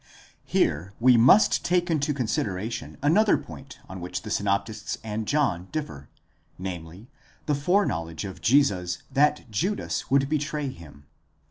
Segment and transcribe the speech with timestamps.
[0.47, 6.09] Here we must take into consideration another point on which the synoptists and John differ,
[6.57, 7.11] namely,
[7.45, 11.05] the foreknowledge of Jesus that Judas would betray him.